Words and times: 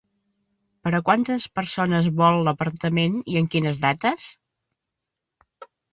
Per 0.87 0.93
a 0.99 1.01
quantes 1.09 1.43
persones 1.59 2.09
vol 2.21 2.41
l'apartament 2.47 3.19
i 3.35 3.37
en 3.43 3.51
quines 3.57 3.83
dates? 3.87 4.25